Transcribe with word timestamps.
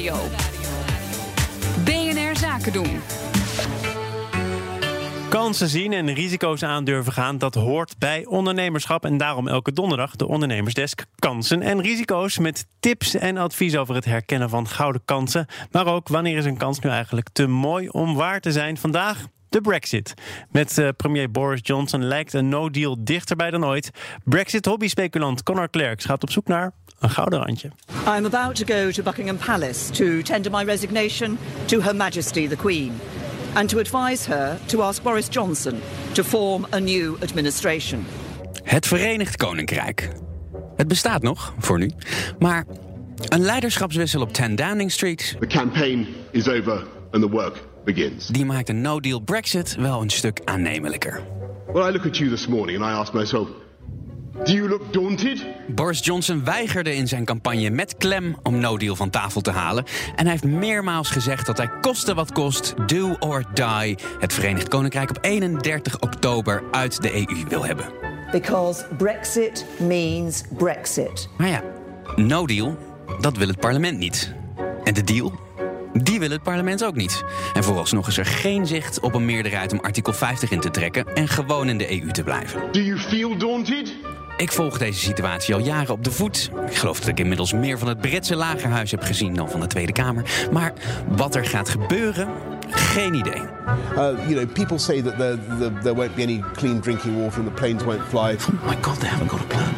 Nieuwsradio. 0.00 0.28
BNR 1.84 2.36
Zaken 2.36 2.72
doen. 2.72 3.00
Kansen 5.28 5.68
zien 5.68 5.92
en 5.92 6.14
risico's 6.14 6.62
aandurven 6.62 7.12
gaan, 7.12 7.38
dat 7.38 7.54
hoort 7.54 7.98
bij 7.98 8.26
ondernemerschap. 8.26 9.04
En 9.04 9.16
daarom 9.16 9.48
elke 9.48 9.72
donderdag 9.72 10.16
de 10.16 10.26
Ondernemersdesk 10.26 11.04
Kansen 11.18 11.62
en 11.62 11.80
Risico's. 11.80 12.38
Met 12.38 12.66
tips 12.80 13.14
en 13.14 13.36
advies 13.36 13.76
over 13.76 13.94
het 13.94 14.04
herkennen 14.04 14.48
van 14.48 14.68
gouden 14.68 15.02
kansen. 15.04 15.46
Maar 15.70 15.86
ook 15.86 16.08
wanneer 16.08 16.36
is 16.36 16.44
een 16.44 16.56
kans 16.56 16.78
nu 16.78 16.90
eigenlijk 16.90 17.28
te 17.32 17.46
mooi 17.46 17.88
om 17.88 18.14
waar 18.14 18.40
te 18.40 18.52
zijn. 18.52 18.76
Vandaag 18.76 19.26
de 19.50 19.60
Brexit. 19.60 20.14
Met 20.50 20.78
uh, 20.78 20.88
premier 20.96 21.30
Boris 21.30 21.60
Johnson 21.62 22.04
lijkt 22.04 22.32
een 22.32 22.48
no-deal 22.48 22.96
dichterbij 23.04 23.50
dan 23.50 23.66
ooit. 23.66 23.90
Brexit-hobby-speculant 24.24 25.42
Conor 25.42 25.70
Clerks 25.70 26.04
gaat 26.04 26.22
op 26.22 26.30
zoek 26.30 26.46
naar 26.46 26.72
een 26.98 27.10
gouden 27.10 27.38
randje. 27.38 27.70
I'm 28.06 28.24
about 28.24 28.54
to 28.54 28.74
go 28.74 28.90
to 28.90 29.02
Buckingham 29.02 29.36
Palace 29.36 29.90
to 29.90 30.22
tender 30.22 30.52
my 30.52 30.62
resignation 30.64 31.38
to 31.64 31.80
Her 31.80 31.96
Majesty 31.96 32.48
the 32.48 32.56
Queen. 32.56 32.92
And 33.54 33.68
to 33.68 33.78
advise 33.78 34.30
her 34.30 34.58
to 34.66 34.80
ask 34.80 35.02
Boris 35.02 35.26
Johnson 35.30 35.80
to 36.12 36.22
form 36.22 36.66
a 36.74 36.78
new 36.78 37.14
administration. 37.22 38.06
Het 38.62 38.86
Verenigd 38.86 39.36
Koninkrijk. 39.36 40.08
Het 40.76 40.88
bestaat 40.88 41.22
nog, 41.22 41.54
voor 41.58 41.78
nu. 41.78 41.90
Maar 42.38 42.64
een 43.28 43.40
leiderschapswissel 43.40 44.20
op 44.20 44.32
10 44.32 44.56
Downing 44.56 44.92
Street. 44.92 45.36
The 45.40 45.46
campaign 45.46 46.06
is 46.30 46.48
over 46.48 46.82
and 47.10 47.22
the 47.22 47.28
work 47.28 47.62
begins. 47.84 48.26
Die 48.26 48.44
maakt 48.44 48.68
een 48.68 48.80
no-deal 48.80 49.20
Brexit 49.20 49.74
wel 49.74 50.02
een 50.02 50.10
stuk 50.10 50.40
aannemelijker. 50.44 51.22
Well, 51.72 51.88
I 51.88 51.92
look 51.92 52.06
at 52.06 52.16
you 52.16 52.30
this 52.30 52.46
morning 52.46 52.82
and 52.82 52.92
I 52.92 52.94
ask 52.94 53.12
myself. 53.12 53.48
Do 54.44 54.52
you 54.52 54.68
look 54.68 54.92
daunted? 54.92 55.46
Boris 55.66 56.04
Johnson 56.04 56.44
weigerde 56.44 56.94
in 56.94 57.08
zijn 57.08 57.24
campagne 57.24 57.70
met 57.70 57.96
klem 57.96 58.36
om 58.42 58.58
no-deal 58.58 58.96
van 58.96 59.10
tafel 59.10 59.40
te 59.40 59.50
halen. 59.50 59.84
En 60.16 60.22
hij 60.22 60.30
heeft 60.30 60.44
meermaals 60.44 61.10
gezegd 61.10 61.46
dat 61.46 61.56
hij 61.56 61.70
koste 61.80 62.14
wat 62.14 62.32
kost, 62.32 62.74
do 62.86 63.16
or 63.18 63.44
die, 63.54 63.98
het 64.18 64.32
Verenigd 64.32 64.68
Koninkrijk 64.68 65.10
op 65.10 65.18
31 65.20 66.00
oktober 66.00 66.62
uit 66.70 67.02
de 67.02 67.14
EU 67.14 67.44
wil 67.48 67.64
hebben. 67.64 67.86
Because 68.30 68.84
Brexit 68.96 69.66
means 69.78 70.42
Brexit. 70.56 71.28
Maar 71.38 71.48
ja, 71.48 71.62
no-deal, 72.16 72.78
dat 73.20 73.36
wil 73.36 73.48
het 73.48 73.60
parlement 73.60 73.98
niet. 73.98 74.34
En 74.84 74.94
de 74.94 75.04
deal? 75.04 75.49
Die 75.92 76.18
wil 76.18 76.30
het 76.30 76.42
parlement 76.42 76.84
ook 76.84 76.94
niet. 76.94 77.22
En 77.54 77.64
vooralsnog 77.64 78.08
is 78.08 78.18
er 78.18 78.26
geen 78.26 78.66
zicht 78.66 79.00
op 79.00 79.14
een 79.14 79.24
meerderheid 79.24 79.72
om 79.72 79.78
artikel 79.80 80.12
50 80.12 80.50
in 80.50 80.60
te 80.60 80.70
trekken 80.70 81.06
en 81.14 81.28
gewoon 81.28 81.68
in 81.68 81.78
de 81.78 82.02
EU 82.02 82.10
te 82.10 82.22
blijven. 82.22 82.62
Do 82.72 82.80
you 82.80 82.98
feel 82.98 83.36
daunted? 83.36 83.94
Ik 84.36 84.52
volg 84.52 84.78
deze 84.78 84.98
situatie 84.98 85.54
al 85.54 85.60
jaren 85.60 85.94
op 85.94 86.04
de 86.04 86.10
voet. 86.10 86.50
Ik 86.66 86.76
geloof 86.76 86.98
dat 87.00 87.08
ik 87.08 87.20
inmiddels 87.20 87.52
meer 87.52 87.78
van 87.78 87.88
het 87.88 88.00
Britse 88.00 88.36
lagerhuis 88.36 88.90
heb 88.90 89.02
gezien 89.02 89.34
dan 89.34 89.50
van 89.50 89.60
de 89.60 89.66
Tweede 89.66 89.92
Kamer. 89.92 90.24
Maar 90.52 90.72
wat 91.08 91.34
er 91.34 91.44
gaat 91.44 91.68
gebeuren, 91.68 92.28
geen 92.70 93.14
idee. 93.14 93.42
Uh, 93.42 93.96
you 93.96 94.34
know, 94.34 94.52
people 94.52 94.78
say 94.78 95.02
that 95.02 95.18
there, 95.18 95.38
there, 95.58 95.72
there 95.82 95.94
won't 95.94 96.14
be 96.14 96.22
any 96.22 96.44
clean 96.54 96.80
drinking 96.80 97.22
water 97.22 97.38
and 97.38 97.48
the 97.48 97.54
planes 97.54 97.84
won't 97.84 98.02
fly. 98.08 98.36
Oh 98.40 98.66
my 98.66 98.76
God, 98.80 99.00
they 99.00 99.08
haven't 99.08 99.30
got 99.30 99.40
a 99.40 99.46
plan. 99.46 99.74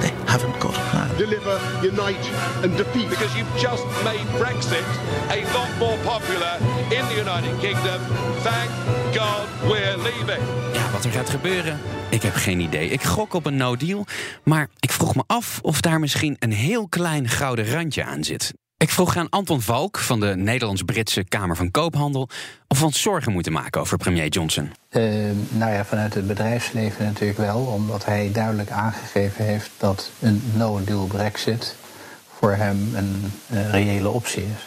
They 0.00 0.12
haven't 0.24 0.60
got 0.60 0.76
a 0.76 0.80
plan. 0.80 0.87
Deliver, 1.18 1.58
unite, 1.82 2.30
and 2.62 2.76
defeat. 2.76 3.08
Because 3.08 3.32
you've 3.36 3.60
just 3.60 3.84
made 4.04 4.26
Brexit 4.38 4.88
a 5.30 5.40
lot 5.56 5.70
more 5.78 5.98
popular 6.04 6.52
in 6.90 7.04
the 7.08 7.16
United 7.16 7.58
Kingdom. 7.60 8.00
Thank 8.42 8.70
God 9.14 9.46
we're 9.70 9.96
leaving. 9.96 10.42
Ja, 10.72 10.90
wat 10.90 11.04
er 11.04 11.10
gaat 11.10 11.30
gebeuren, 11.30 11.80
ik 12.10 12.22
heb 12.22 12.34
geen 12.34 12.60
idee. 12.60 12.88
Ik 12.88 13.02
gok 13.02 13.34
op 13.34 13.46
een 13.46 13.56
no-deal, 13.56 14.06
maar 14.44 14.68
ik 14.78 14.92
vroeg 14.92 15.14
me 15.14 15.22
af 15.26 15.58
of 15.62 15.80
daar 15.80 16.00
misschien 16.00 16.36
een 16.38 16.52
heel 16.52 16.88
klein 16.88 17.28
gouden 17.28 17.70
randje 17.70 18.04
aan 18.04 18.24
zit. 18.24 18.52
Ik 18.78 18.90
vroeg 18.90 19.16
aan 19.16 19.28
Anton 19.28 19.60
Valk 19.60 19.98
van 19.98 20.20
de 20.20 20.36
Nederlands-Britse 20.36 21.24
Kamer 21.24 21.56
van 21.56 21.70
Koophandel 21.70 22.28
of 22.68 22.78
we 22.78 22.84
ons 22.84 23.00
zorgen 23.00 23.32
moeten 23.32 23.52
maken 23.52 23.80
over 23.80 23.96
premier 23.96 24.28
Johnson. 24.28 24.72
Uh, 24.90 25.02
nou 25.48 25.72
ja, 25.72 25.84
vanuit 25.84 26.14
het 26.14 26.26
bedrijfsleven 26.26 27.04
natuurlijk 27.04 27.38
wel, 27.38 27.58
omdat 27.58 28.04
hij 28.04 28.30
duidelijk 28.32 28.70
aangegeven 28.70 29.44
heeft 29.44 29.70
dat 29.78 30.10
een 30.20 30.42
no-deal 30.54 31.06
Brexit 31.06 31.76
voor 32.38 32.52
hem 32.52 32.94
een 32.94 33.32
uh, 33.52 33.70
reële 33.70 34.08
optie 34.08 34.42
is. 34.42 34.66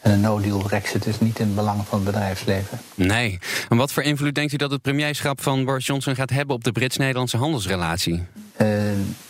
En 0.00 0.12
een 0.12 0.20
no-deal 0.20 0.58
Brexit 0.58 1.06
is 1.06 1.20
niet 1.20 1.38
in 1.38 1.46
het 1.46 1.54
belang 1.54 1.86
van 1.86 1.98
het 1.98 2.06
bedrijfsleven. 2.06 2.78
Nee. 2.94 3.38
En 3.68 3.76
wat 3.76 3.92
voor 3.92 4.02
invloed 4.02 4.34
denkt 4.34 4.52
u 4.52 4.56
dat 4.56 4.70
het 4.70 4.82
premierschap 4.82 5.42
van 5.42 5.64
Boris 5.64 5.86
Johnson 5.86 6.14
gaat 6.14 6.30
hebben 6.30 6.54
op 6.54 6.64
de 6.64 6.72
Brits-Nederlandse 6.72 7.36
handelsrelatie? 7.36 8.22
Uh, 8.56 8.68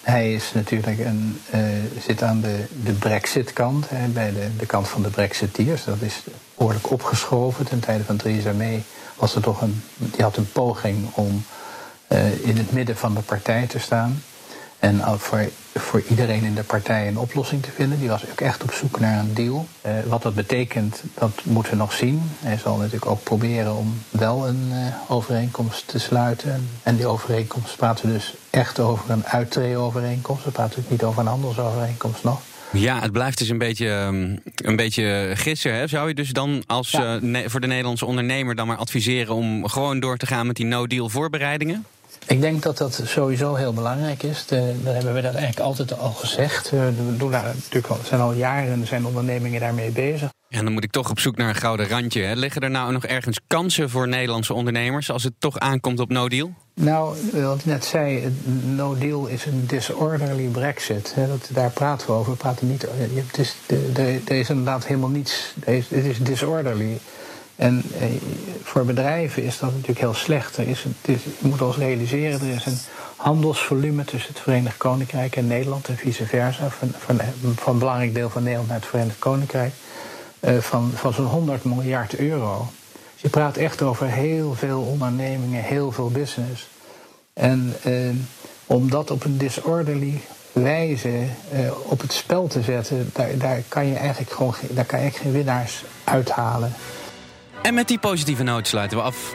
hij 0.03 0.35
is 0.35 0.53
natuurlijk 0.55 0.99
een, 0.99 1.41
uh, 1.55 1.61
zit 2.07 2.23
aan 2.23 2.41
de, 2.41 2.65
de 2.85 2.93
Brexit-kant, 2.93 3.87
bij 4.13 4.33
de, 4.33 4.49
de 4.59 4.67
kant 4.67 4.89
van 4.89 5.03
de 5.03 5.09
Brexiteers. 5.09 5.85
Dat 5.85 6.01
is 6.01 6.23
behoorlijk 6.57 6.91
opgeschoven. 6.91 7.65
Ten 7.65 7.81
tijde 7.81 8.05
van 8.05 8.17
Theresa 8.17 8.53
May 8.53 8.83
was 9.17 9.35
er 9.35 9.43
toch 9.43 9.61
een, 9.61 9.83
die 9.97 10.23
had 10.23 10.37
een 10.37 10.53
poging 10.53 11.09
om 11.15 11.45
uh, 12.09 12.47
in 12.47 12.57
het 12.57 12.73
midden 12.73 12.97
van 12.97 13.15
de 13.15 13.21
partij 13.21 13.67
te 13.67 13.79
staan. 13.79 14.23
En 14.79 15.03
voor, 15.19 15.49
voor 15.75 16.03
iedereen 16.09 16.45
in 16.45 16.55
de 16.55 16.63
partij 16.63 17.09
een 17.09 17.19
oplossing 17.19 17.63
te 17.63 17.71
vinden. 17.71 17.99
Die 17.99 18.09
was 18.09 18.31
ook 18.31 18.41
echt 18.41 18.63
op 18.63 18.73
zoek 18.73 19.01
naar 19.01 19.19
een 19.19 19.35
deal. 19.35 19.67
Uh, 19.87 19.93
wat 20.07 20.23
dat 20.23 20.35
betekent, 20.35 21.03
dat 21.15 21.41
moeten 21.45 21.73
we 21.73 21.79
nog 21.79 21.93
zien. 21.93 22.23
Hij 22.39 22.59
zal 22.59 22.77
natuurlijk 22.77 23.07
ook 23.07 23.23
proberen 23.23 23.77
om 23.77 24.03
wel 24.11 24.49
een 24.49 24.69
uh, 24.71 24.77
overeenkomst 25.09 25.89
te 25.89 25.99
sluiten. 25.99 26.69
En 26.83 26.97
die 26.97 27.07
overeenkomst 27.07 27.77
praten 27.77 28.07
we 28.07 28.13
dus 28.13 28.35
echt 28.51 28.81
over 28.81 29.11
een 29.11 29.27
uittreeovereenkomst. 29.27 30.45
We 30.45 30.51
praten 30.51 30.83
ook 30.83 30.91
niet 30.91 31.03
over 31.03 31.21
een 31.21 31.27
handelsovereenkomst 31.27 32.25
nog. 32.25 32.41
Ja, 32.73 33.01
het 33.01 33.13
blijft 33.13 33.39
dus 33.39 33.49
een 33.49 33.59
beetje, 33.59 33.89
um, 33.89 34.41
een 34.55 34.77
beetje 34.77 35.31
gissen. 35.35 35.75
Hè? 35.75 35.87
Zou 35.87 36.09
je 36.09 36.15
dus 36.15 36.31
dan 36.31 36.63
als 36.67 36.91
ja. 36.91 37.15
uh, 37.15 37.21
ne 37.21 37.51
voor 37.51 37.61
de 37.61 37.67
Nederlandse 37.67 38.07
ondernemer 38.07 38.55
dan 38.55 38.67
maar 38.67 38.77
adviseren 38.77 39.35
om 39.35 39.69
gewoon 39.69 40.01
door 40.01 40.17
te 40.17 40.27
gaan 40.27 40.47
met 40.47 40.57
die 40.57 40.67
no-deal 40.67 41.09
voorbereidingen? 41.09 41.85
Ik 42.27 42.41
denk 42.41 42.63
dat 42.63 42.79
dat 42.79 43.01
sowieso 43.05 43.55
heel 43.55 43.73
belangrijk 43.73 44.23
is. 44.23 44.47
De, 44.47 44.75
dat 44.83 44.95
hebben 44.95 45.15
we 45.15 45.21
dat 45.21 45.35
eigenlijk 45.35 45.67
altijd 45.67 45.99
al 45.99 46.13
gezegd. 46.13 46.71
We 46.71 47.15
doen 47.17 47.31
daar 47.31 47.45
natuurlijk 47.45 47.87
al, 47.87 47.99
zijn 48.05 48.21
al 48.21 48.33
jaren 48.33 48.87
zijn 48.87 49.07
ondernemingen 49.07 49.61
daarmee 49.61 49.91
bezig. 49.91 50.33
En 50.49 50.65
dan 50.65 50.73
moet 50.73 50.85
ik 50.85 50.91
toch 50.91 51.11
op 51.11 51.21
zoek 51.21 51.37
naar 51.37 51.49
een 51.49 51.55
gouden 51.55 51.89
randje. 51.89 52.23
Hè? 52.23 52.35
Liggen 52.35 52.63
er 52.63 52.71
nou 52.71 52.93
nog 52.93 53.05
ergens 53.05 53.41
kansen 53.47 53.91
voor 53.91 54.09
Nederlandse 54.09 54.55
ondernemers 54.55 55.11
als 55.11 55.23
het 55.23 55.33
toch 55.39 55.59
aankomt 55.59 56.01
op 56.01 56.09
no 56.09 56.29
deal? 56.29 56.55
Nou, 56.75 57.17
wat 57.33 57.59
ik 57.59 57.65
net 57.65 57.85
zei, 57.85 58.33
no 58.65 58.99
deal 58.99 59.27
is 59.27 59.45
een 59.47 59.67
disorderly 59.67 60.47
brexit. 60.47 61.15
Dat, 61.29 61.49
daar 61.53 61.71
praten 61.71 62.07
we 62.07 62.13
over. 62.13 62.33
We 62.33 62.39
praten 62.39 62.69
niet. 62.69 62.87
Het 63.27 63.39
is, 63.39 63.57
er 64.27 64.37
is 64.37 64.49
inderdaad 64.49 64.87
helemaal 64.87 65.09
niets. 65.09 65.55
Het 65.65 65.91
is 65.91 66.19
disorderly. 66.19 66.99
En 67.57 67.83
eh, 67.99 68.07
voor 68.63 68.85
bedrijven 68.85 69.43
is 69.43 69.59
dat 69.59 69.71
natuurlijk 69.71 69.99
heel 69.99 70.15
slecht. 70.15 70.57
Er 70.57 70.69
is, 70.69 70.85
het 70.85 71.23
je 71.23 71.49
moet 71.49 71.63
ons 71.63 71.77
realiseren, 71.77 72.41
er 72.41 72.55
is 72.55 72.67
een 72.67 72.79
handelsvolume 73.17 74.05
tussen 74.05 74.33
het 74.33 74.43
Verenigd 74.43 74.77
Koninkrijk 74.77 75.37
en 75.37 75.47
Nederland 75.47 75.89
en 75.89 75.97
vice 75.97 76.27
versa. 76.27 76.69
Van, 76.71 76.93
van, 76.99 77.21
van 77.55 77.73
een 77.73 77.79
belangrijk 77.79 78.15
deel 78.15 78.31
van 78.31 78.43
Nederland 78.43 78.69
naar 78.69 78.79
het 78.79 78.89
Verenigd 78.89 79.19
Koninkrijk. 79.19 79.73
Uh, 80.41 80.59
van 80.59 80.91
van 80.95 81.13
zo'n 81.13 81.27
100 81.27 81.65
miljard 81.65 82.17
euro. 82.17 82.69
Dus 83.13 83.23
je 83.23 83.29
praat 83.29 83.57
echt 83.57 83.83
over 83.83 84.07
heel 84.07 84.55
veel 84.55 84.81
ondernemingen, 84.81 85.63
heel 85.63 85.93
veel 85.93 86.11
business. 86.11 86.69
En 87.33 87.75
uh, 87.87 88.11
om 88.67 88.91
dat 88.91 89.11
op 89.11 89.25
een 89.25 89.39
disorderly 89.39 90.21
wijze 90.53 91.09
uh, 91.09 91.71
op 91.83 92.01
het 92.01 92.13
spel 92.13 92.47
te 92.47 92.63
zetten, 92.63 93.11
daar, 93.13 93.39
daar 93.39 93.63
kan 93.69 93.87
je 93.87 93.95
eigenlijk 93.95 94.31
gewoon 94.31 94.55
daar 94.71 94.85
kan 94.85 95.03
je 95.03 95.11
geen 95.11 95.33
winnaars 95.33 95.85
uithalen. 96.05 96.73
En 97.65 97.75
met 97.75 97.89
die 97.89 97.99
positieve 97.99 98.43
noot 98.43 98.69
sluiten 98.69 98.97
we 98.97 99.03
af. 99.03 99.35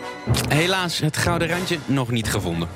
Helaas 0.50 1.00
het 1.00 1.17
gouden 1.17 1.47
randje 1.47 1.79
nog 1.85 2.12
niet 2.12 2.29
gevonden. 2.29 2.69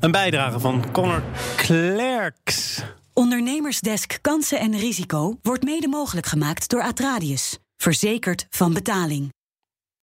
Een 0.00 0.10
bijdrage 0.10 0.60
van 0.60 0.90
Connor 0.92 1.22
Clerks. 1.56 2.82
Ondernemersdesk 3.12 4.18
Kansen 4.20 4.58
en 4.58 4.78
Risico 4.78 5.38
wordt 5.42 5.64
mede 5.64 5.88
mogelijk 5.88 6.26
gemaakt 6.26 6.68
door 6.68 6.82
Atradius. 6.82 7.58
Verzekerd 7.76 8.46
van 8.50 8.72
betaling. 8.72 9.32